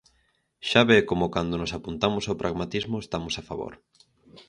[0.69, 3.73] Xa ve como cando nos apuntamos ao pragmatismo estamos a favor.